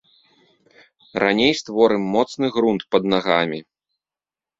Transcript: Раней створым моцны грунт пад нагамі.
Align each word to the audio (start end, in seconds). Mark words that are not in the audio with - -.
Раней 1.23 1.53
створым 1.61 2.03
моцны 2.15 2.49
грунт 2.55 2.81
пад 2.95 3.03
нагамі. 3.13 3.59